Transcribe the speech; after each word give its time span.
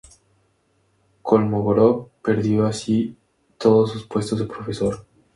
Kolmogórov 1.21 2.09
perdió 2.23 2.65
así 2.65 3.15
todos 3.59 3.91
sus 3.91 4.07
puestos 4.07 4.39
de 4.39 4.47
profesor. 4.47 5.05